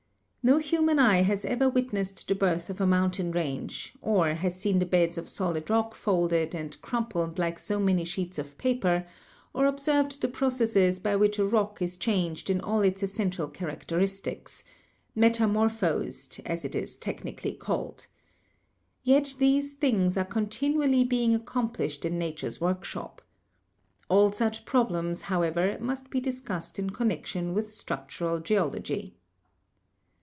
No 0.43 0.57
human 0.57 0.97
eye 0.97 1.21
has 1.21 1.45
ever 1.45 1.69
witnessed 1.69 2.27
the 2.27 2.33
birth 2.33 2.71
of 2.71 2.81
a 2.81 2.87
moun 2.87 3.11
tain 3.11 3.29
range, 3.29 3.93
or 4.01 4.33
has 4.33 4.59
seen 4.59 4.79
the 4.79 4.87
beds 4.87 5.15
of 5.15 5.29
solid 5.29 5.69
rock 5.69 5.93
folded 5.93 6.55
and 6.55 6.81
crumpled 6.81 7.37
like 7.37 7.59
so 7.59 7.79
many 7.79 8.03
sheets 8.03 8.39
of 8.39 8.57
paper, 8.57 9.05
or 9.53 9.67
observed 9.67 10.19
the 10.19 10.27
processes 10.27 10.97
by 10.99 11.15
which 11.15 11.37
a 11.37 11.45
rock 11.45 11.79
is 11.79 11.95
changed 11.95 12.49
in 12.49 12.59
all 12.59 12.81
its 12.81 13.03
essential 13.03 13.47
characteristics; 13.47 14.63
'metamorphosed,' 15.13 16.39
as 16.43 16.65
it 16.65 16.73
is 16.73 16.97
technically 16.97 17.53
called. 17.53 18.07
Yet 19.03 19.35
these 19.37 19.73
things 19.75 20.17
are 20.17 20.25
continually 20.25 21.03
being 21.03 21.35
accomplished 21.35 22.03
in 22.03 22.17
Nature's 22.17 22.59
workshop. 22.59 23.21
All 24.09 24.31
such 24.31 24.65
problems, 24.65 25.21
however, 25.21 25.77
must 25.79 26.09
be 26.09 26.19
discussed 26.19 26.79
in 26.79 26.89
connection 26.89 27.53
with 27.53 27.71
structural 27.71 28.39
geology. 28.39 29.17